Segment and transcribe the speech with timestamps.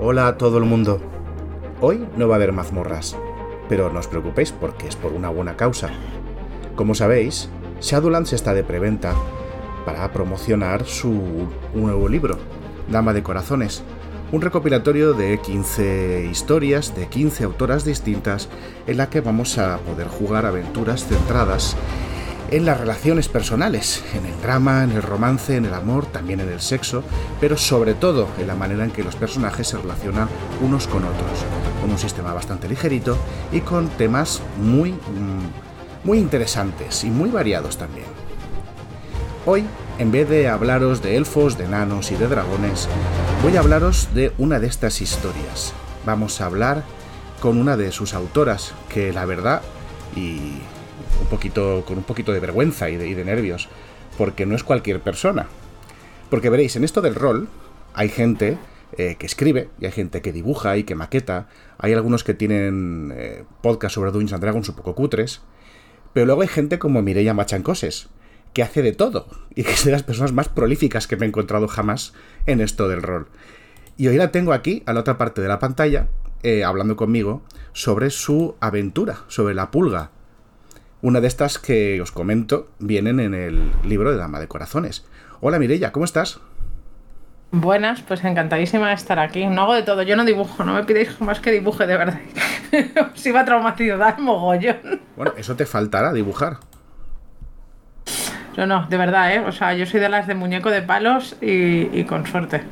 [0.00, 1.00] Hola a todo el mundo.
[1.80, 3.16] Hoy no va a haber mazmorras,
[3.68, 5.90] pero no os preocupéis porque es por una buena causa.
[6.76, 9.16] Como sabéis, Shadowlands está de preventa
[9.84, 12.38] para promocionar su nuevo libro,
[12.88, 13.82] Dama de Corazones,
[14.30, 18.48] un recopilatorio de 15 historias de 15 autoras distintas
[18.86, 21.76] en la que vamos a poder jugar aventuras centradas
[22.50, 26.48] en las relaciones personales, en el drama, en el romance, en el amor, también en
[26.48, 27.02] el sexo,
[27.40, 30.28] pero sobre todo en la manera en que los personajes se relacionan
[30.62, 31.44] unos con otros,
[31.80, 33.18] con un sistema bastante ligerito
[33.52, 38.06] y con temas muy, mm, muy interesantes y muy variados también.
[39.44, 39.64] Hoy,
[39.98, 42.88] en vez de hablaros de elfos, de enanos y de dragones,
[43.42, 45.72] voy a hablaros de una de estas historias.
[46.06, 46.82] Vamos a hablar
[47.40, 49.62] con una de sus autoras, que la verdad,
[50.16, 50.58] y
[51.20, 53.68] un poquito, con un poquito de vergüenza y de, nervios,
[54.16, 55.46] porque no es cualquier persona.
[56.30, 57.48] Porque veréis, en esto del rol
[57.94, 58.58] hay gente
[58.96, 63.12] eh, que escribe, y hay gente que dibuja y que maqueta, hay algunos que tienen
[63.16, 65.40] eh, podcast sobre Dungeons and Dragons un poco cutres,
[66.12, 68.08] pero luego hay gente como Mireia Machancoses,
[68.52, 71.28] que hace de todo, y que es de las personas más prolíficas que me he
[71.28, 72.12] encontrado jamás
[72.46, 73.28] en esto del rol.
[73.96, 76.08] Y hoy la tengo aquí, a la otra parte de la pantalla,
[76.42, 80.12] eh, hablando conmigo sobre su aventura, sobre la pulga,
[81.02, 85.04] una de estas que os comento vienen en el libro de Dama de Corazones.
[85.40, 86.40] Hola Mirella, ¿cómo estás?
[87.50, 89.46] Buenas, pues encantadísima de estar aquí.
[89.46, 92.20] No hago de todo, yo no dibujo, no me pidáis más que dibuje de verdad.
[93.14, 95.00] os iba a traumatizar mogollón.
[95.16, 96.58] Bueno, eso te faltará dibujar.
[98.56, 99.38] No, no, de verdad, ¿eh?
[99.38, 102.62] O sea, yo soy de las de muñeco de palos y, y con suerte.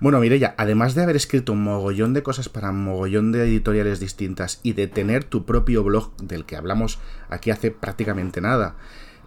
[0.00, 3.98] Bueno, Mireya, además de haber escrito un mogollón de cosas para un mogollón de editoriales
[3.98, 8.76] distintas y de tener tu propio blog del que hablamos aquí hace prácticamente nada,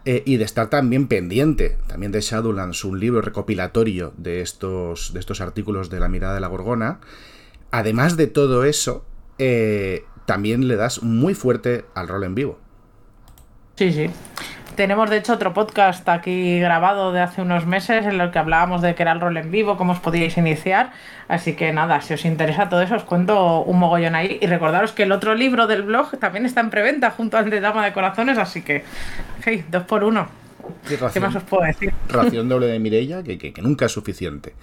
[0.06, 5.20] eh, y de estar también pendiente también de Shadowlands, un libro recopilatorio de estos, de
[5.20, 7.02] estos artículos de la mirada de la gorgona,
[7.70, 9.06] además de todo eso,
[9.40, 12.60] eh, también le das muy fuerte al rol en vivo.
[13.76, 14.10] Sí, sí.
[14.76, 18.82] Tenemos de hecho otro podcast aquí grabado de hace unos meses en el que hablábamos
[18.82, 20.92] de que era el rol en vivo, cómo os podíais iniciar.
[21.28, 24.40] Así que nada, si os interesa todo eso, os cuento un mogollón ahí.
[24.42, 27.60] Y recordaros que el otro libro del blog también está en preventa junto al de
[27.60, 28.84] Dama de Corazones, así que,
[29.44, 30.28] hey, dos por uno.
[31.14, 31.94] ¿Qué más os puedo decir?
[32.08, 34.54] Ración doble de Mirella, que, que nunca es suficiente.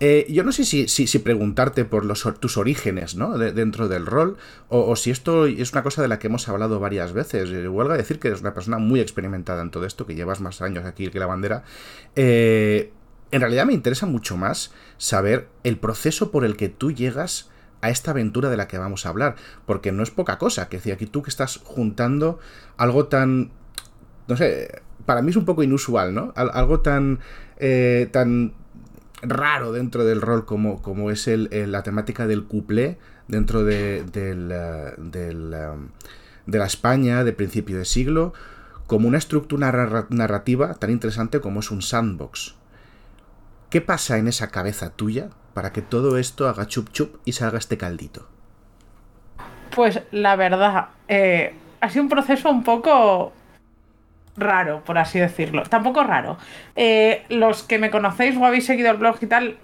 [0.00, 2.06] Eh, yo no sé si, si, preguntarte por
[2.38, 3.36] tus orígenes ¿no?
[3.36, 4.36] dentro del rol
[4.68, 7.50] o, si esto es una cosa de la que hemos hablado varias veces.
[7.50, 10.62] Eh, huelga decir que eres una persona muy experimentada en todo esto, que llevas más
[10.62, 11.64] años aquí que la bandera.
[12.14, 12.92] Eh,
[13.30, 17.90] en realidad me interesa mucho más saber el proceso por el que tú llegas a
[17.90, 19.36] esta aventura de la que vamos a hablar,
[19.66, 22.38] porque no es poca cosa, que decía aquí tú que estás juntando
[22.76, 23.52] algo tan,
[24.26, 26.32] no sé, para mí es un poco inusual, ¿no?
[26.34, 27.20] Algo tan,
[28.10, 28.54] tan
[29.22, 34.50] raro dentro del rol como, como es el, la temática del cuplé dentro de, del,
[34.52, 35.88] eh, um,
[36.46, 38.32] de la España de principio de siglo,
[38.86, 39.70] como una estructura
[40.08, 42.54] narrativa tan interesante como es un sandbox.
[43.68, 47.58] ¿Qué pasa en esa cabeza tuya para que todo esto haga chup chup y salga
[47.58, 48.26] este caldito?
[49.76, 53.34] Pues la verdad, eh, ha sido un proceso un poco
[54.38, 55.62] raro, por así decirlo.
[55.64, 56.38] Tampoco raro.
[56.76, 59.56] Eh, los que me conocéis o habéis seguido el blog y tal,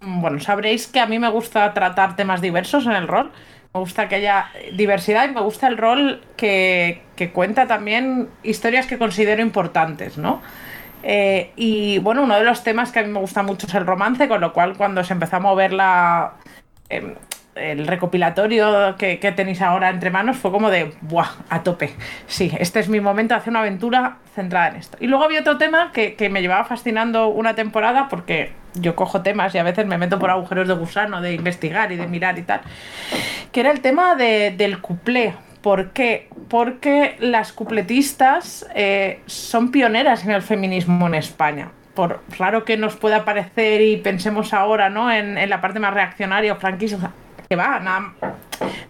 [0.00, 3.32] bueno, sabréis que a mí me gusta tratar temas diversos en el rol.
[3.74, 8.98] Me gusta que haya diversidad y me gusta el rol que, cuenta también historias que
[8.98, 10.40] considero importantes, ¿no?
[11.02, 13.86] Eh, y bueno, uno de los temas que a mí me gusta mucho es el
[13.86, 16.32] romance, con lo cual cuando se empezó a mover la,
[16.88, 17.14] em,
[17.56, 21.28] el recopilatorio que, tenéis ahora entre manos fue como de, ¡buah!
[21.48, 21.94] A tope.
[22.26, 24.96] Sí, este es mi momento de hacer una aventura centrada en esto.
[25.00, 29.54] Y luego había otro tema que, me llevaba fascinando una temporada porque yo cojo temas
[29.54, 32.42] y a veces me meto por agujeros de gusano, de investigar y de mirar y
[32.42, 32.60] tal,
[33.52, 35.34] que era el tema del cuplé.
[35.62, 36.28] ¿Por qué?
[36.48, 42.94] Porque las cupletistas eh, son pioneras en el feminismo en España por raro que nos
[42.94, 45.10] pueda parecer y pensemos ahora, ¿no?
[45.10, 47.10] En, en la parte más reaccionaria o franquista,
[47.48, 48.14] que va, nada,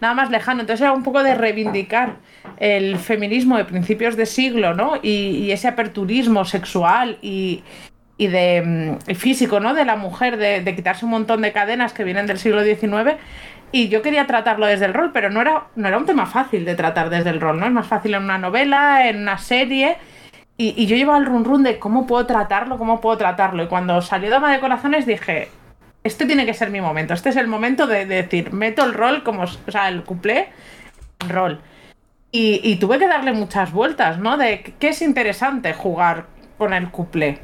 [0.00, 0.60] nada más lejano.
[0.60, 2.16] Entonces era un poco de reivindicar
[2.58, 4.94] el feminismo de principios de siglo, ¿no?
[5.02, 7.62] Y, ese aperturismo sexual y,
[8.18, 9.74] de mm, físico, ¿no?
[9.74, 13.16] De la mujer, de, quitarse un montón de cadenas que vienen del siglo XIX.
[13.72, 16.64] Y yo quería tratarlo desde el rol, pero no era, no era un tema fácil
[16.64, 17.66] de tratar desde el rol, ¿no?
[17.66, 19.98] Es más fácil en una novela, en una serie.
[20.56, 23.64] Y, y yo llevaba el run run de cómo puedo tratarlo, cómo puedo tratarlo.
[23.64, 25.48] Y cuando salió Dama de Corazones dije,
[26.06, 27.14] este tiene que ser mi momento.
[27.14, 30.48] Este es el momento de, decir, meto el rol como, o sea, el cuplé,
[31.28, 31.60] rol.
[32.38, 34.36] Y, tuve que darle muchas vueltas, ¿no?
[34.36, 36.26] De qué es interesante jugar
[36.58, 37.40] con el cuplé.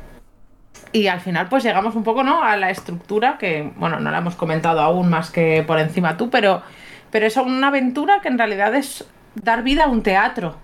[0.93, 2.43] y al final pues llegamos un poco, ¿no?
[2.43, 6.29] A la estructura que, bueno, no la hemos comentado aún más que por encima tú,
[6.29, 6.63] pero,
[7.11, 10.57] pero es una aventura que en realidad es dar vida a un teatro,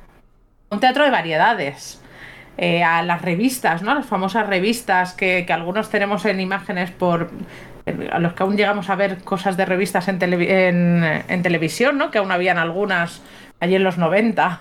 [0.70, 2.02] un teatro de variedades.
[2.60, 3.94] Eh, a las revistas, ¿no?
[3.94, 7.30] Las famosas revistas que, algunos tenemos en imágenes por.
[8.12, 12.10] A los que aún llegamos a ver cosas de revistas en, en, televisión, ¿no?
[12.10, 13.22] Que aún habían algunas
[13.60, 14.60] allí en los 90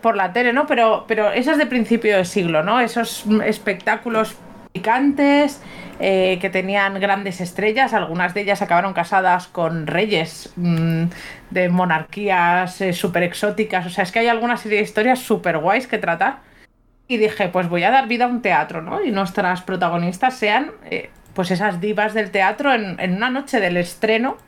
[0.00, 0.66] por la tele, ¿no?
[0.66, 2.80] Pero, pero esas de principio de siglo, ¿no?
[2.80, 4.36] Esos espectáculos
[4.72, 5.62] picantes
[5.98, 11.04] eh, que tenían grandes estrellas, algunas de ellas acabaron casadas con reyes mm,
[11.50, 15.56] de monarquías eh, súper exóticas, o sea, es que hay alguna serie de historias súper
[15.56, 16.40] guays que tratar
[17.08, 19.02] y dije, pues voy a dar vida a un teatro, ¿no?
[19.02, 24.38] Y nuestras protagonistas sean, eh, pues esas divas del teatro en, una noche del estreno.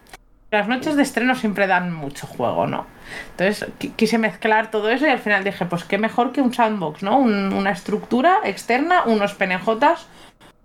[0.50, 2.86] Las noches de estreno siempre dan mucho juego, ¿no?
[3.32, 7.02] Entonces quise mezclar todo eso y al final dije, pues qué mejor que un sandbox,
[7.02, 7.18] ¿no?
[7.18, 10.06] una estructura externa, unos penejotas,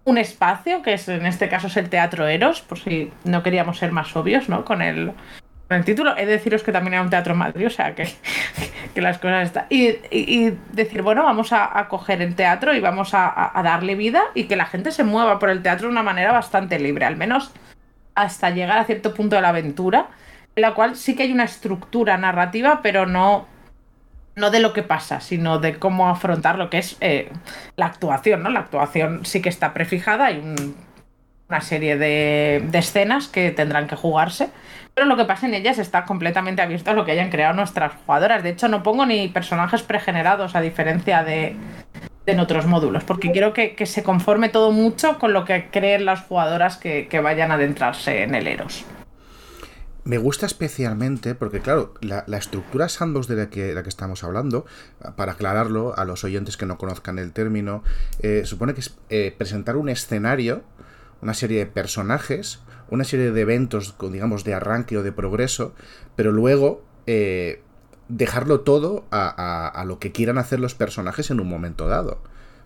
[0.06, 3.78] un espacio, que es en este caso es el Teatro Eros, por si no queríamos
[3.78, 4.64] ser más obvios, ¿no?
[4.64, 5.12] Con el,
[5.70, 6.16] el título.
[6.18, 8.08] He de deciros que también era un teatro en Madrid, o sea que,
[9.01, 9.66] las cosas están.
[9.69, 14.56] Y, decir, bueno, vamos a, coger el teatro y vamos a, darle vida y que
[14.56, 17.51] la gente se mueva por el teatro de una manera bastante libre, al menos
[18.16, 20.07] hasta llegar a cierto punto de la aventura,
[20.56, 23.48] en la cual sí que hay una estructura narrativa, pero no.
[24.36, 27.30] No de lo que pasa, sino de cómo afrontar lo que es eh,
[27.75, 28.50] la actuación, ¿no?
[28.50, 30.42] La actuación sí que está prefijada, hay
[31.54, 34.50] una serie de, de escenas que tendrán que jugarse
[34.94, 37.94] pero lo que pasa en ellas está completamente abierto a lo que hayan creado nuestras
[38.06, 38.44] jugadoras.
[38.44, 41.56] De hecho, no pongo ni personajes pregenerados a diferencia de,
[42.28, 46.22] en otros módulos, porque quiero que, se conforme todo mucho con lo que creen las
[46.22, 48.86] jugadoras que, vayan a adentrarse en el Eros.
[50.04, 54.66] Me gusta especialmente porque, claro, la, estructura sandbox de la que, la que, estamos hablando,
[55.16, 57.84] para aclararlo a los oyentes que no conozcan el término,
[58.20, 60.62] eh, supone que es eh, presentar un escenario,
[61.24, 62.60] una serie de personajes,
[62.90, 65.74] una serie de eventos, digamos, de arranque o de progreso,
[66.18, 67.64] pero luego eh,
[68.10, 72.22] dejarlo todo a, lo que quieran hacer los personajes en un momento dado.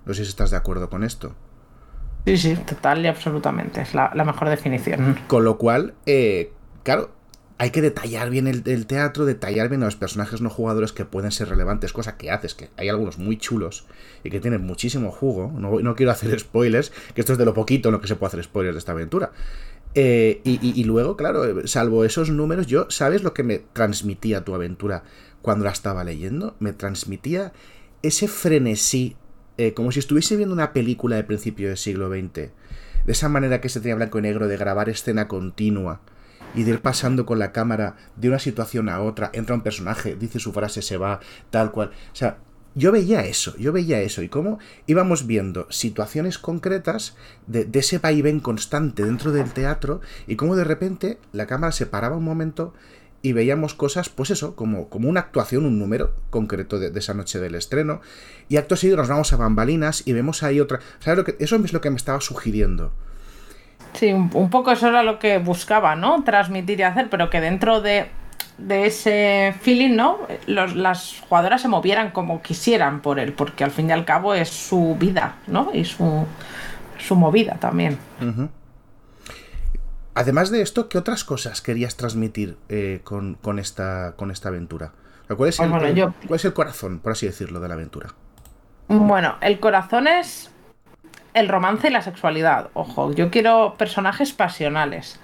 [0.05, 1.35] No sé si estás de acuerdo con esto.
[2.25, 3.81] Sí, sí, total y absolutamente.
[3.81, 5.19] Es la, mejor definición.
[5.27, 6.51] Con lo cual, eh,
[6.81, 7.11] claro,
[7.59, 11.31] hay que detallar bien el, teatro, detallar bien a los personajes no jugadores que pueden
[11.31, 13.85] ser relevantes, cosa que haces, que hay algunos muy chulos
[14.23, 15.51] y que tienen muchísimo jugo.
[15.57, 18.29] No, quiero hacer spoilers, que esto es de lo poquito en lo que se puede
[18.29, 19.31] hacer spoilers de esta aventura.
[19.95, 25.03] Eh, y, luego, claro, salvo esos números, yo, ¿sabes lo que me transmitía tu aventura
[25.41, 26.55] cuando la estaba leyendo?
[26.59, 27.53] Me transmitía
[28.03, 29.15] ese frenesí,
[29.57, 32.33] eh, como si estuviese viendo una película de principio del siglo XX.
[32.33, 32.51] De
[33.07, 36.01] esa manera que se tenía blanco y negro de grabar escena continua
[36.55, 40.15] y de ir pasando con la cámara de una situación a otra, entra un personaje,
[40.15, 41.91] dice su frase, se va, tal cual.
[42.11, 42.37] O sea,
[42.77, 47.15] yo veía eso, yo veía eso y cómo íbamos viendo situaciones concretas
[47.47, 52.17] de, ese vaivén constante dentro del teatro y cómo de repente la cámara se paraba
[52.17, 52.75] un momento
[53.23, 57.39] y veíamos cosas, pues eso, como, como una actuación, un número concreto de, esa noche
[57.39, 57.99] del estreno.
[58.47, 60.79] Y acto seguido nos vamos a bambalinas y vemos ahí otra...
[60.99, 62.93] ¿Sabes lo que, eso es lo que me estaba sugiriendo.
[63.93, 66.23] Sí, un poco eso era lo que buscaba, ¿no?
[66.23, 68.09] Transmitir y hacer, pero que dentro de
[68.57, 70.19] de ese feeling, ¿no?
[70.47, 74.49] las jugadoras se movieran como quisieran por él, porque al fin y al cabo es
[74.49, 75.69] su vida, ¿no?
[75.73, 76.25] Y su,
[76.97, 77.99] su movida también.
[80.15, 84.93] Además de esto, ¿qué otras cosas querías transmitir eh, con, esta, con esta aventura?
[85.27, 88.09] ¿Cuál es, el, ¿Cuál es el corazón, por así decirlo, de la aventura?
[88.87, 90.49] Bueno, el corazón es
[91.39, 92.69] el romance y la sexualidad.
[92.73, 95.19] Ojo, yo quiero personajes pasionales.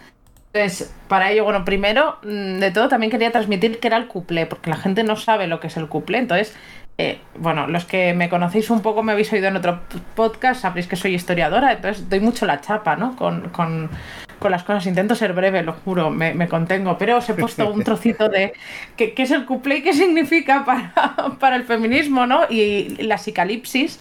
[0.53, 4.45] Entonces, para ello, bueno, primero mm, de todo también quería transmitir que era el cuplé,
[4.45, 6.19] porque la gente no sabe lo que es el cuplé.
[6.19, 6.55] Entonces,
[6.99, 9.79] eh, bueno, los que me conocéis un poco, me habéis oído en otro
[10.15, 13.15] podcast, sabréis que soy historiadora, entonces doy mucho la chapa, ¿no?
[13.15, 13.89] Con, con,
[14.37, 14.85] con las cosas.
[14.85, 18.53] Intento ser breve, lo juro, me, me, contengo, pero os he puesto un trocito de
[18.95, 20.93] qué, es el cuplé y qué significa para,
[21.39, 22.41] para el feminismo, ¿no?
[22.47, 23.99] Y la psicalipsis.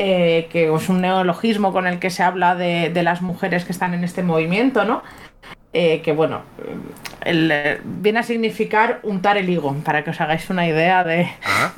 [0.00, 3.72] Eh, que es un neologismo con el que se habla de, de las mujeres que
[3.72, 5.02] están en este movimiento, ¿no?
[5.74, 6.42] Eh, que bueno,
[7.24, 11.72] eh, viene a significar untar el higo, para que os hagáis una idea de, ah,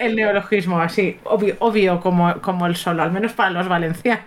[0.00, 4.24] el neologismo, así, obvio, obvio como, como, el sol, al menos para los valencianos,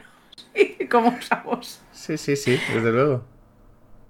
[0.91, 1.81] como usamos.
[1.93, 3.32] Sí, sí, sí, desde luego.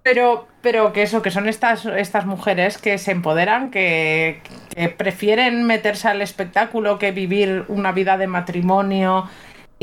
[0.03, 4.41] Pero, pero que eso, que son estas, estas mujeres que se empoderan, que,
[4.75, 9.29] que prefieren meterse al espectáculo que vivir una vida de matrimonio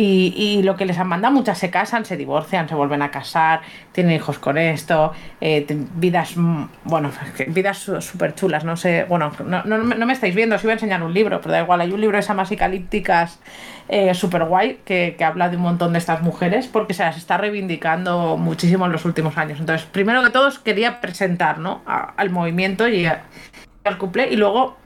[0.03, 3.61] Y, lo que les han mandado, muchas se casan, se divorcian, se vuelven a casar,
[3.93, 7.11] tienen hijos con esto, eh, vidas, mm, bueno,
[7.49, 11.03] vidas súper chulas, no sé, bueno, no, no, me estáis viendo, os iba a enseñar
[11.03, 13.41] un libro, pero da igual, hay un libro de Samasicalípticas
[13.89, 17.19] eh, súper guay que, que, habla de un montón de estas mujeres porque se las
[17.19, 19.61] está reivindicando muchísimo en los últimos años.
[19.61, 21.83] Entonces, primero que todo, quería presentar ¿no?
[21.85, 24.79] al movimiento y al couple y luego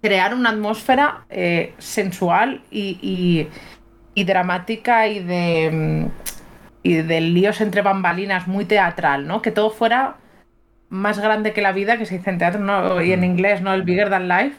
[0.00, 3.48] crear una atmósfera eh, sensual y y
[4.14, 6.06] dramática y de, mm,
[6.82, 9.42] y de líos entre bambalinas muy teatral, ¿no?
[9.42, 10.16] Que todo fuera
[10.92, 13.00] más grande que la vida, que se dice en teatro, ¿no?
[13.00, 13.24] y en mm.
[13.24, 13.72] inglés, ¿no?
[13.72, 14.56] El bigger than life.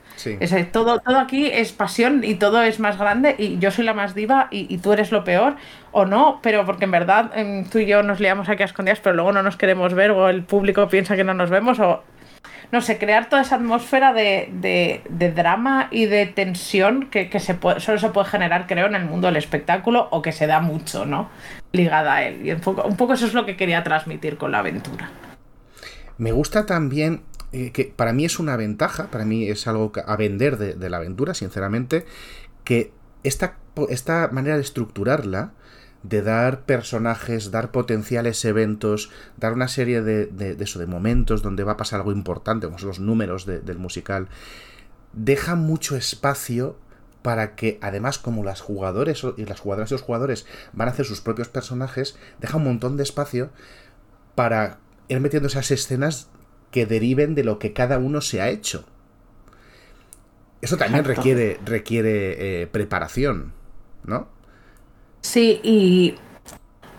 [0.72, 4.16] todo, todo aquí es pasión y todo es más grande y yo soy la más
[4.16, 5.58] diva y, tú eres lo peor,
[5.92, 9.00] o no, pero porque en verdad em, tú y yo nos liamos aquí a escondidas,
[9.00, 12.04] pero luego no nos queremos ver o el público piensa que no nos vemos o
[12.72, 15.02] no sé, crear toda esa atmósfera de,
[15.36, 19.28] drama y de tensión que, se puede, solo se puede generar, creo, en el mundo
[19.28, 21.30] del espectáculo o que se da mucho, ¿no?
[21.72, 22.46] Ligada a él.
[22.46, 25.12] Y un poco, un poco eso es lo que quería transmitir con la aventura.
[26.18, 30.16] Me gusta también eh, que para mí es una ventaja, para mí es algo a
[30.16, 32.06] vender de, la aventura, sinceramente,
[32.64, 32.92] que
[33.24, 33.58] esta,
[33.90, 35.52] esta manera de estructurarla
[36.04, 41.64] de dar personajes, dar potenciales eventos, dar una serie de, de, eso, de momentos donde
[41.64, 44.28] va a pasar algo importante, como son los números del musical,
[45.14, 46.78] deja mucho espacio
[47.22, 51.06] para que además como las jugadores y las jugadoras y los jugadores van a hacer
[51.06, 53.50] sus propios personajes, deja un montón de espacio
[54.36, 56.30] para ir metiendo esas escenas
[56.70, 58.84] que deriven de lo que cada uno se ha hecho.
[60.62, 63.54] Eso también requiere, requiere eh, preparación,
[64.06, 64.28] ¿no?
[65.24, 66.16] Sí, y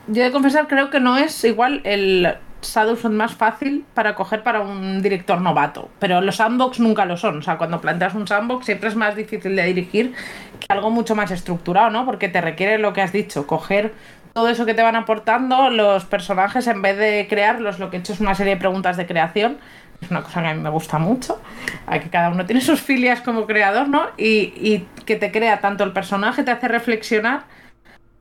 [0.09, 4.43] yo he de confesar, creo que no es igual el Shadowson más fácil para coger
[4.43, 7.39] para un director novato, pero los sandbox nunca lo son.
[7.39, 10.15] O sea, cuando planteas un sandbox siempre es más difícil de dirigir
[10.59, 12.07] que algo mucho más estructurado, ¿no?
[12.07, 13.93] Porque te requiere lo que has dicho, coger
[14.33, 18.01] todo eso que te van aportando los personajes en vez de crearlos, lo que he
[18.01, 19.59] hecho es una serie de preguntas de creación.
[20.01, 21.41] Es una cosa que a mí me gusta mucho.
[21.91, 24.07] Que cada uno tiene sus filias como creador, ¿no?
[24.17, 27.45] Y, y que te crea tanto el personaje, te hace reflexionar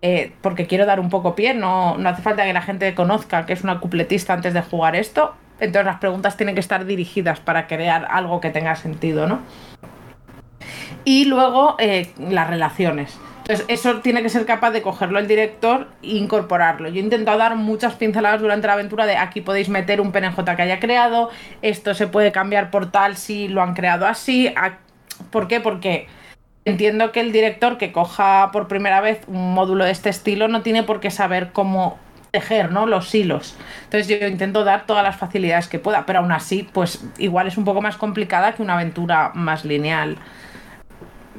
[0.05, 3.45] eh, porque quiero dar un poco pie, no, no hace falta que la gente conozca
[3.45, 7.39] que es una cupletista antes de jugar esto, entonces las preguntas tienen que estar dirigidas
[7.39, 9.39] para crear algo que tenga sentido, ¿no?
[11.05, 13.17] Y luego eh, las relaciones.
[13.43, 16.89] Entonces, eso tiene que ser capaz de cogerlo el director e incorporarlo.
[16.89, 20.43] Yo he intentado dar muchas pinceladas durante la aventura de aquí podéis meter un PNJ
[20.57, 21.29] que haya creado,
[21.61, 24.53] esto se puede cambiar por tal si lo han creado así.
[25.31, 25.61] ¿Por qué?
[25.61, 26.07] Porque
[26.65, 30.61] entiendo que el director que coja por primera vez un módulo de este estilo no
[30.61, 31.97] tiene por qué saber cómo
[32.31, 32.87] tejer ¿no?
[32.87, 33.55] los hilos.
[33.83, 37.57] Entonces yo intento dar todas las facilidades que pueda, pero aún así, pues igual es
[37.57, 40.17] un poco más complicada que una aventura más lineal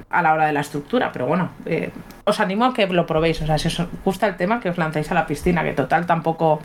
[0.08, 1.10] a la hora de la estructura.
[1.10, 1.90] Pero bueno, eh,
[2.24, 3.42] os animo a que lo probéis.
[3.42, 6.06] O sea, si os gusta el tema, que os lancéis a la piscina, que total
[6.06, 6.60] tampoco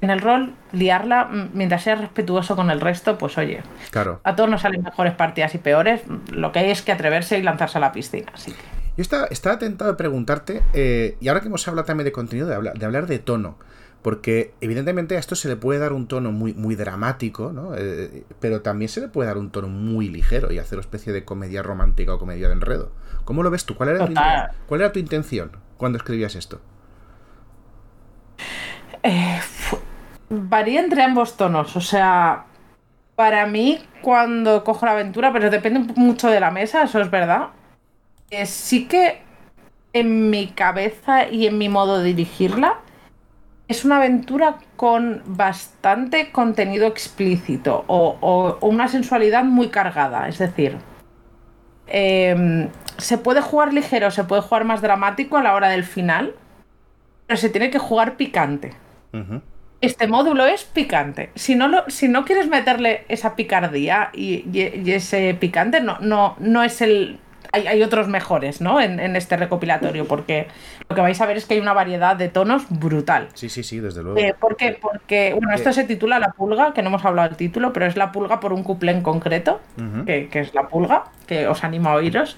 [0.00, 4.20] en el rol, liarla, mientras seas respetuoso con el resto, pues oye, claro.
[4.22, 6.02] a todos nos salen mejores partidas y peores,
[6.32, 8.30] lo que hay es que atreverse y lanzarse a la piscina.
[8.32, 8.52] Así
[8.96, 12.46] Yo estaba, estaba tentado de preguntarte, eh, y ahora que hemos hablado también de contenido,
[12.46, 13.58] de hablar de, hablar de tono,
[14.02, 17.72] porque evidentemente a esto se le puede dar un tono muy, muy dramático, ¿no?
[17.76, 21.12] Eh, pero también se le puede dar un tono muy ligero y hacer una especie
[21.12, 22.92] de comedia romántica o comedia de enredo.
[23.24, 23.74] ¿Cómo lo ves tú?
[23.74, 24.14] ¿Cuál era, tu,
[24.68, 26.60] ¿cuál era tu intención cuando escribías esto?
[29.02, 29.40] Eh,
[30.28, 31.76] varía entre ambos tonos.
[31.76, 32.44] O sea,
[33.14, 37.48] para mí, cuando cojo la aventura, pero depende mucho de la mesa, eso es verdad.
[38.30, 39.22] Eh, sí que
[39.92, 42.78] en mi cabeza y en mi modo de dirigirla,
[43.68, 50.28] es una aventura con bastante contenido explícito o, una sensualidad muy cargada.
[50.28, 50.78] Es decir,
[51.86, 56.34] em, se puede jugar ligero, se puede jugar más dramático a la hora del final,
[57.26, 58.74] pero se tiene que jugar picante
[59.80, 61.30] este módulo es picante.
[61.34, 64.44] Si no, lo, si no quieres meterle esa picardía y,
[64.90, 67.20] ese picante, no, no, no es el.
[67.50, 68.78] Hay, otros mejores, ¿no?
[68.78, 70.48] En, este recopilatorio, porque
[70.86, 73.28] lo que vais a ver es que hay una variedad de tonos brutal.
[73.32, 74.18] Sí, sí, sí, desde luego.
[74.18, 74.76] Eh, ¿Por qué?
[74.78, 77.96] Porque, bueno, esto se titula La Pulga, que no hemos hablado del título, pero es
[77.96, 79.62] La Pulga por un cuplé en concreto,
[80.04, 82.36] que, que es La Pulga, que os animo a oíros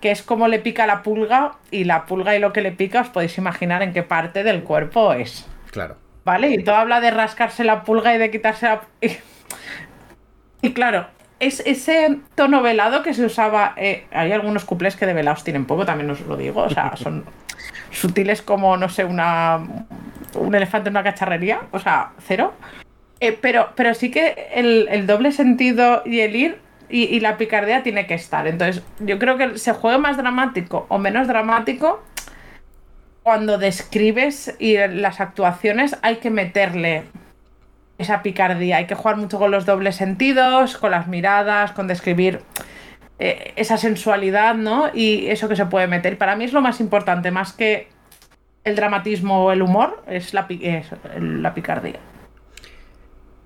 [0.00, 3.00] que es como le pica la pulga y la pulga y lo que le pica
[3.00, 5.46] os podéis imaginar en qué parte del cuerpo es.
[5.70, 5.96] Claro.
[6.24, 6.50] ¿Vale?
[6.50, 8.82] Y todo habla de rascarse la pulga y de quitarse la...
[10.62, 11.06] Y, claro,
[11.40, 13.74] es ese tono velado que se usaba...
[13.76, 16.92] Eh, hay algunos cuplés que de velados tienen poco, también os lo digo, o sea,
[16.96, 17.24] son
[17.90, 19.60] sutiles como, no sé, una
[20.34, 22.54] un elefante en una cacharrería, o sea, cero.
[23.20, 27.82] Eh, pero, pero sí que el, doble sentido y el ir y, y, la picardía
[27.82, 28.46] tiene que estar.
[28.46, 32.02] Entonces, yo creo que se juegue más dramático o menos dramático,
[33.24, 37.04] cuando describes y las actuaciones hay que meterle
[37.96, 42.40] esa picardía, hay que jugar mucho con los dobles sentidos, con las miradas, con describir
[43.18, 44.90] eh, esa sensualidad, ¿no?
[44.92, 46.18] Y eso que se puede meter.
[46.18, 47.88] Para mí es lo más importante, más que
[48.62, 52.00] el dramatismo o el humor, es la, picardía.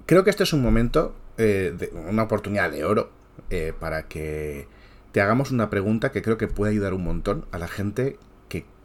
[0.06, 3.12] Creo que este es un momento, eh, de, una oportunidad de oro
[3.50, 4.66] eh, para que
[5.12, 8.16] te hagamos una pregunta que creo que puede ayudar un montón a la gente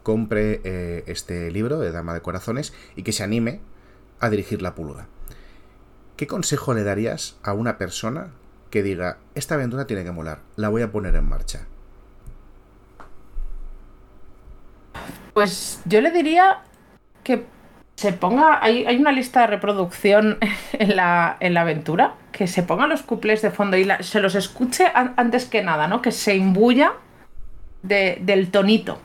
[0.04, 0.60] compre
[1.10, 3.60] este libro de Dama de Corazones y que se anime
[4.20, 5.08] a dirigir la pulga.
[6.16, 8.28] ¿Qué consejo le darías a una persona
[8.70, 11.66] que diga, esta aventura tiene que molar, la voy a poner en marcha?
[15.32, 16.60] Pues yo le diría
[17.24, 17.46] que
[17.96, 20.38] se ponga, hay, una lista de reproducción
[20.72, 24.34] en la, en la, aventura, que se ponga los cuples de fondo y se los
[24.34, 26.02] escuche antes que nada, ¿no?
[26.02, 26.92] Que se imbuya
[27.82, 28.98] del tonito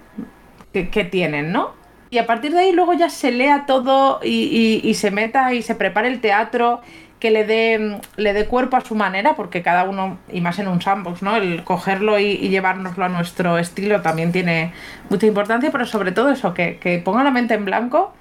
[0.73, 1.71] que, tienen, ¿no?
[2.09, 5.61] Y a partir de ahí luego ya se lea todo y, y se meta y
[5.61, 6.81] se prepare el teatro
[7.19, 10.67] que le dé, le dé cuerpo a su manera, porque cada uno, y más en
[10.67, 11.35] un sandbox, ¿no?
[11.35, 14.73] El cogerlo y, llevárnoslo a nuestro estilo también tiene
[15.09, 18.13] mucha importancia, pero sobre todo eso, que, ponga la mente en blanco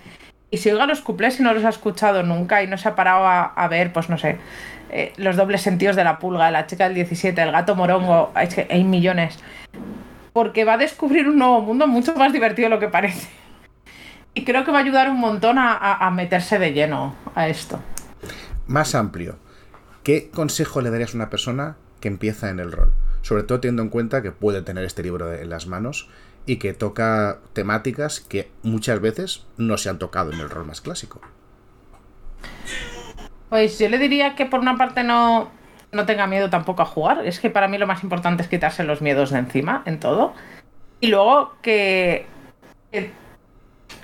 [0.51, 2.97] y si oiga los cuplés y no los ha escuchado nunca y no se ha
[2.97, 4.39] parado a, ver, pues no sé,
[4.91, 8.55] eh, los dobles sentidos de la pulga, la chica del 17, el gato morongo, es
[8.55, 9.39] que hay millones.
[10.39, 13.29] Porque va a descubrir un nuevo mundo mucho más divertido de lo que parece.
[14.35, 17.81] Y creo que va a ayudar un montón a meterse de lleno a esto
[18.69, 19.39] más amplio,
[20.05, 22.93] ¿qué consejo le darías a una persona que empieza en el rol?
[23.23, 26.09] Sobre todo teniendo en cuenta que puede tener este libro en las manos
[26.47, 30.81] y que toca temáticas que muchas veces no se han tocado en el rol más
[30.81, 31.21] clásico.
[33.49, 35.51] Pues yo le diría que por una parte no,
[35.93, 37.27] no tenga miedo tampoco a jugar.
[37.27, 40.35] Es que para mí lo más importante es quitarse los miedos de encima en todo.
[41.01, 42.27] Y luego que,
[42.93, 43.11] que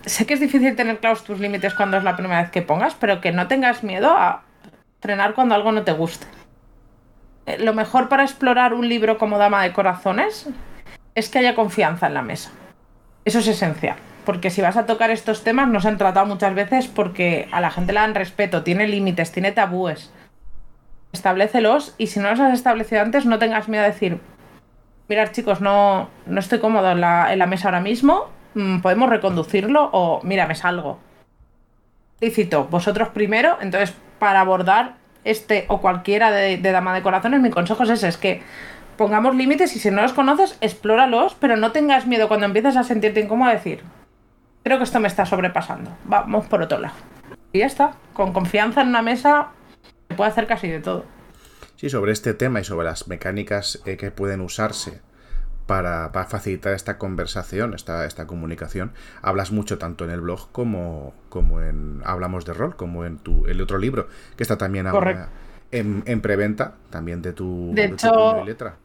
[0.06, 2.94] sé que es difícil tener claros tus límites cuando es la primera vez que pongas,
[2.94, 4.42] pero que no tengas miedo a
[5.00, 6.26] frenar cuando algo no te guste.
[7.46, 10.48] Eh, lo mejor para explorar un libro como Dama de Corazones
[11.14, 12.50] es que haya confianza en la mesa.
[13.24, 13.96] Eso es esencial.
[14.24, 17.70] Porque si vas a tocar estos temas, nos han tratado muchas veces porque a la
[17.70, 20.10] gente le dan respeto, tiene límites, tiene tabúes.
[21.14, 24.20] Establecelos y si no los has establecido antes, no tengas miedo a decir,
[25.08, 29.08] mirad chicos, no, no estoy cómodo en la, en la mesa ahora mismo, mm, podemos
[29.08, 30.98] reconducirlo o mira, me salgo.
[32.20, 37.82] Lícito, vosotros primero, entonces para abordar este o cualquiera de, Dama de Corazones, mi consejo
[37.84, 38.42] es ese, es que
[38.96, 42.84] pongamos límites y si no los conoces, explóralos, pero no tengas miedo cuando empieces a
[42.84, 43.82] sentirte incómodo a decir,
[44.62, 46.94] creo que esto me está sobrepasando, vamos por otro lado.
[47.52, 49.48] Y ya está, con confianza en una mesa
[50.14, 51.04] puede hacer casi de todo.
[51.76, 55.00] Sí, sobre este tema y sobre las mecánicas eh, que pueden usarse
[55.66, 58.92] para, facilitar esta conversación, esta, esta comunicación.
[59.22, 63.46] Hablas mucho tanto en el blog como, como en Hablamos de Rol, como en tu,
[63.46, 65.30] el otro libro, que está también ahora
[65.70, 68.76] en, en, preventa, también de tu, de, hecho, letra.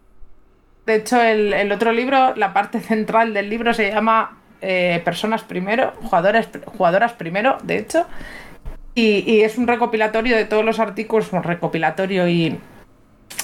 [0.86, 5.94] De hecho, el, otro libro, la parte central del libro se llama eh, Personas Primero,
[6.02, 8.06] jugadores, Jugadoras Primero, de hecho.
[8.96, 12.60] Y, y, es un recopilatorio de todos los artículos, un recopilatorio y,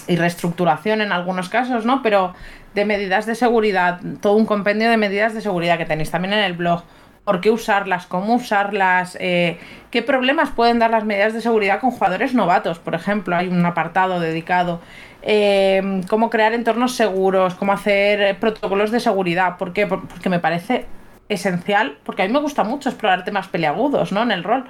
[0.08, 2.04] reestructuración en algunos casos, ¿no?
[2.04, 2.34] Pero
[2.74, 6.44] de medidas de seguridad, todo un compendio de medidas de seguridad que tenéis también en
[6.44, 6.84] el blog.
[7.24, 8.06] ¿Por qué usarlas?
[8.06, 9.18] ¿Cómo usarlas?
[9.20, 9.58] Eh,
[9.90, 12.78] ¿Qué problemas pueden dar las medidas de seguridad con jugadores novatos?
[12.78, 14.80] Por ejemplo, hay un apartado dedicado.
[15.24, 19.58] Eh, cómo crear entornos seguros, cómo hacer protocolos de seguridad.
[19.58, 19.88] ¿Por qué?
[19.88, 20.86] Porque me parece
[21.30, 24.22] esencial, porque a mí me gusta mucho explorar temas peleagudos, ¿no?
[24.22, 24.66] En el rol.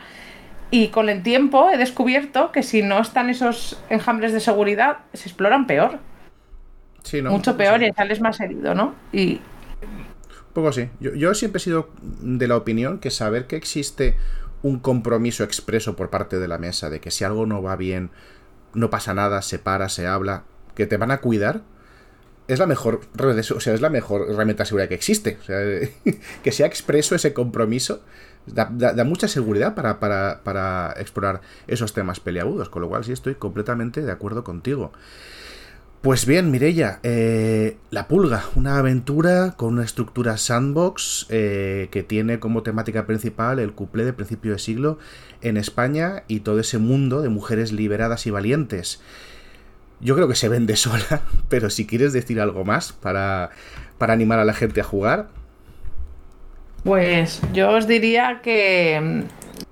[0.72, 5.30] Y con el tiempo he descubierto que si no están esos enjambres de seguridad, se
[5.30, 6.00] exploran peor.
[7.04, 7.32] Sí, ¿no?
[7.32, 8.96] Mucho peor y sales más herido, ¿no?
[9.12, 9.42] Y.
[9.84, 10.90] Un poco así.
[11.00, 14.18] Yo, yo siempre he sido de la opinión que saber que existe
[14.64, 18.10] un compromiso expreso por parte de la mesa de que si algo no va bien,
[18.74, 21.62] no pasa nada, se para, se habla, que te van a cuidar,
[22.48, 25.38] es la mejor o sea, es la mejor herramienta seguridad que existe.
[25.42, 25.60] O sea,
[26.44, 28.02] que sea expreso ese compromiso
[28.48, 34.02] Da, mucha seguridad para, para, explorar esos temas peleagudos, con lo cual sí estoy completamente
[34.02, 34.92] de acuerdo contigo.
[36.06, 42.40] Pues bien, Mirella, eh, La Pulga, una aventura con una estructura sandbox eh, que tiene
[42.40, 45.00] como temática principal el cuplé de principio de siglo
[45.42, 49.02] en España y todo ese mundo de mujeres liberadas y valientes.
[50.00, 53.50] Yo creo que se vende sola, pero si quieres decir algo más para,
[53.98, 55.30] para animar a la gente a jugar,
[56.86, 59.26] pues yo os diría que,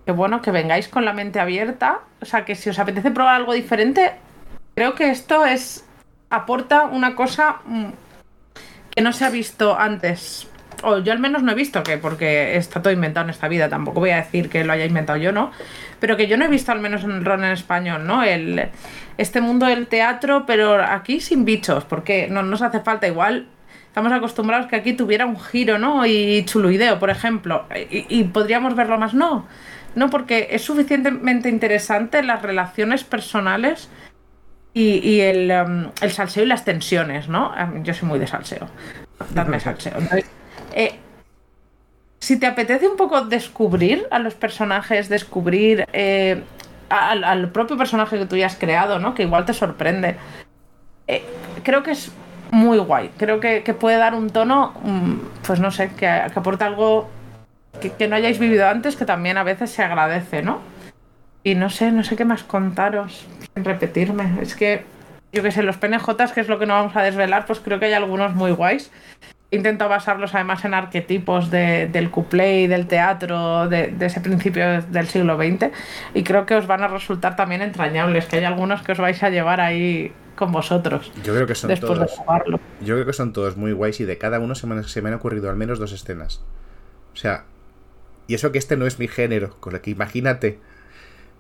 [0.08, 2.00] bueno, que vengáis con la mente abierta.
[2.22, 4.14] O sea, que si os apetece probar algo diferente,
[4.76, 5.86] creo que esto es.
[6.32, 7.92] aporta una cosa mm,
[8.90, 10.48] que no se ha visto antes
[10.84, 13.70] o yo al menos no he visto que, porque está todo inventado en esta vida,
[13.70, 15.52] tampoco voy a decir que lo haya inventado yo, ¿no?
[16.00, 18.24] Pero que yo no he visto al menos en el rol en español, ¿no?
[18.24, 18.70] El,
[19.18, 23.48] este mundo del teatro, pero aquí sin bichos, porque no nos hace falta igual.
[23.88, 26.06] Estamos acostumbrados que aquí tuviera un giro, ¿no?
[26.06, 27.66] Y chuluideo, por ejemplo.
[27.90, 29.46] Y, podríamos verlo más, no.
[29.94, 33.90] No, porque es suficientemente interesante las relaciones personales
[34.74, 37.54] y, el, um, el, salseo y las tensiones, ¿no?
[37.84, 38.68] Yo soy muy de salseo.
[39.36, 39.94] Dadme salseo.
[40.74, 40.96] Eh,
[42.18, 46.42] si te apetece un poco descubrir a los personajes, descubrir eh,
[46.90, 49.14] al, propio personaje que tú ya has creado, ¿no?
[49.14, 50.16] Que igual te sorprende.
[51.08, 51.24] Eh,
[51.64, 52.12] creo que es
[52.54, 53.10] muy guay.
[53.18, 55.14] Creo que, puede dar un tono, mm,
[55.46, 57.10] pues no sé, que, aporta algo
[57.98, 60.60] que, no hayáis vivido antes, que también a veces se agradece, ¿no?
[61.44, 64.42] Y no sé, no sé qué más contaros, sin repetirme.
[64.42, 64.86] Es que,
[65.34, 67.80] yo que sé, los PNJs, que es lo que no vamos a desvelar, pues creo
[67.80, 68.92] que hay algunos muy guays.
[69.50, 75.70] Intento basarlos además en arquetipos del cuplé del teatro de, ese principio del siglo XX
[76.16, 79.22] y creo que os van a resultar también entrañables, que hay algunos que os vais
[79.22, 81.12] a llevar ahí con vosotros.
[81.24, 82.12] Yo creo que son todos.
[82.82, 85.10] Yo creo que son todos muy guays y de cada uno se me, se me
[85.10, 86.42] han ocurrido al menos dos escenas.
[87.14, 87.46] O sea,
[88.28, 90.60] y eso que este no es mi género, con lo que imagínate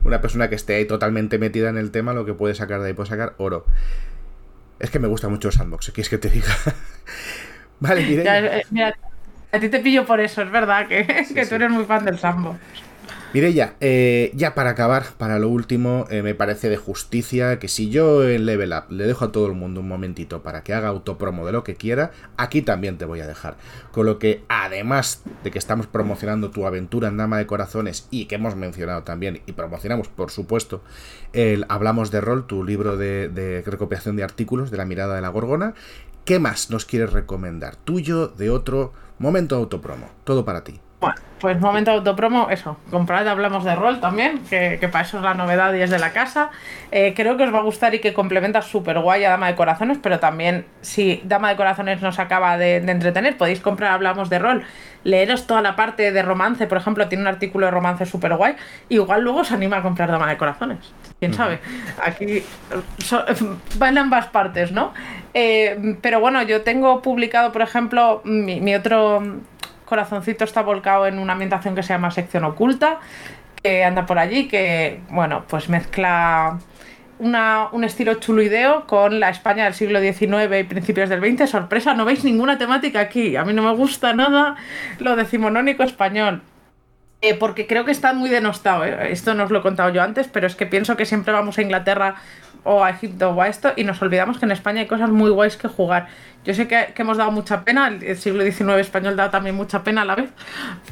[0.03, 2.87] una persona que esté ahí totalmente metida en el tema, lo que puede sacar de
[2.87, 3.65] ahí, puede sacar oro.
[4.79, 6.53] Es que me gusta mucho el sandbox, ¿qué es que te diga?
[7.79, 8.93] vale, eh, mira,
[9.51, 12.19] a ti te pillo por eso, es verdad que, que tú eres muy fan del
[12.19, 12.59] sandbox.
[13.33, 17.89] Mireya, eh, ya para acabar, para lo último, eh, me parece de justicia que si
[17.89, 20.89] yo en Level Up le dejo a todo el mundo un momentito para que haga
[20.89, 23.57] autopromo de lo que quiera, aquí también te voy a dejar.
[23.91, 28.25] Con lo que, además de que estamos promocionando tu aventura en Dama de Corazones y
[28.25, 30.83] que hemos mencionado también, y promocionamos, por supuesto,
[31.33, 35.21] el Hablamos de Rol, tu libro de, de recopilación de artículos de la mirada de
[35.21, 35.73] la Gorgona,
[36.23, 37.77] ¿qué más nos quieres recomendar?
[37.77, 40.79] Tuyo, de otro, momento autopromo, todo para ti.
[41.03, 45.33] Bueno, pues momento autopromo, eso, comprad Hablamos de Rol también, que, para eso es la
[45.33, 46.51] novedad y es de la casa.
[46.89, 49.55] Eh, creo que os va a gustar y que complementa súper guay a Dama de
[49.55, 54.39] Corazones, pero también si Dama de Corazones nos acaba de, entretener, podéis comprar Hablamos de
[54.39, 54.63] Rol,
[55.03, 58.55] leeros toda la parte de romance, por ejemplo, tiene un artículo de romance súper guay,
[58.87, 61.59] igual luego os anima a comprar Dama de Corazones, quién sabe.
[62.01, 62.41] Aquí
[63.81, 64.93] va en ambas partes, ¿no?
[65.33, 69.21] Eh, pero bueno, yo tengo publicado, por ejemplo, mi otro
[69.93, 72.99] corazoncito está volcado en una ambientación que se llama sección oculta,
[73.61, 76.57] que anda por allí, que, bueno, pues mezcla
[77.19, 81.47] un estilo chuluideo con la España del siglo XIX y principios del XX.
[81.47, 83.35] Sorpresa, no veis ninguna temática aquí.
[83.35, 84.55] A mí no me gusta nada
[84.97, 86.41] lo decimonónico español.
[87.21, 88.83] Eh, porque creo que está muy denostado.
[88.85, 89.11] ¿eh?
[89.11, 91.59] Esto no os lo he contado yo antes, pero es que pienso que siempre vamos
[91.59, 92.15] a Inglaterra
[92.63, 95.31] o a Egipto o a esto y nos olvidamos que en España hay cosas muy
[95.31, 96.07] guays que jugar.
[96.45, 100.01] Yo sé que, hemos dado mucha pena, el siglo XIX español da también mucha pena
[100.01, 100.29] a la vez,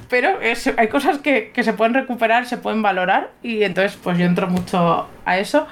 [0.10, 0.40] pero
[0.78, 5.08] hay cosas que, se pueden recuperar, se pueden valorar y entonces pues yo entro mucho
[5.26, 5.68] a eso.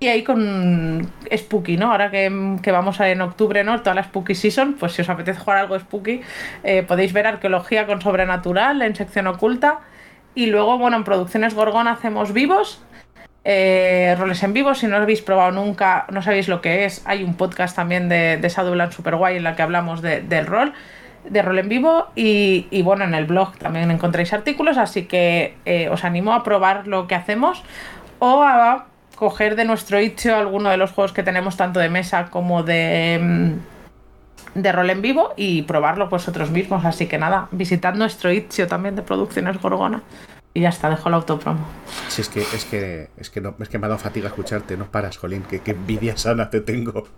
[0.00, 1.92] Y ahí con Spooky, ¿no?
[1.92, 2.28] Ahora que,
[2.72, 3.80] vamos a en octubre, ¿no?
[3.82, 6.22] Toda la Spooky Season, pues si os apetece jugar algo Spooky,
[6.64, 9.78] eh, podéis ver arqueología con sobrenatural en sección oculta.
[10.34, 12.82] Y luego, bueno, en Producciones Gorgón hacemos vivos,
[13.44, 14.74] eh, roles en vivo.
[14.74, 17.02] Si no lo habéis probado nunca, no sabéis lo que es.
[17.04, 20.72] Hay un podcast también de, de Shadowland super guay en la que hablamos del rol,
[21.28, 22.06] de rol en vivo.
[22.14, 26.86] Y, bueno, en el blog también encontráis artículos, así que eh, os animo a probar
[26.86, 27.62] lo que hacemos
[28.18, 32.26] o a coger de nuestro itch alguno de los juegos que tenemos, tanto de mesa
[32.30, 33.18] como de.
[33.20, 33.72] Mm,
[34.54, 36.84] de rol en vivo y probarlo vosotros mismos.
[36.84, 40.02] Así que nada, visitad nuestro itch también de Producciones Gorgona.
[40.54, 41.66] Y ya está, dejo el autopromo.
[42.08, 44.76] Sí, es que, es que, es que, no, es que me ha dado fatiga escucharte,
[44.76, 47.08] no paras, Jolín, que, envidia sana te tengo.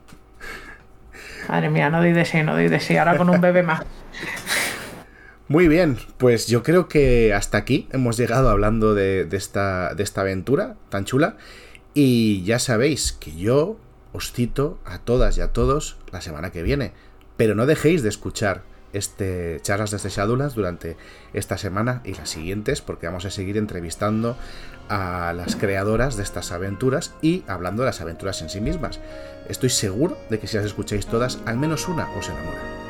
[1.48, 3.82] Madre mía, no doy de sí, no doy de sí, ahora con un bebé más.
[5.48, 10.22] Muy bien, pues yo creo que hasta aquí hemos llegado hablando de, esta, de esta
[10.22, 11.36] aventura tan chula.
[11.92, 13.78] Y ya sabéis que yo
[14.12, 16.92] os cito a todas y a todos la semana que viene.
[17.36, 18.62] Pero no dejéis de escuchar
[18.94, 20.96] este charlas desde Shadowlands durante
[21.32, 24.36] esta semana y las siguientes, porque vamos a seguir entrevistando
[24.88, 29.00] a las creadoras de estas aventuras y hablando de las aventuras en sí mismas.
[29.48, 32.83] Estoy seguro de que si las escucháis todas, al menos una os enamora.